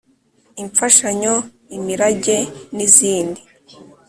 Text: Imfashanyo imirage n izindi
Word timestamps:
Imfashanyo 0.61 1.33
imirage 1.75 2.37
n 2.75 2.77
izindi 2.87 3.41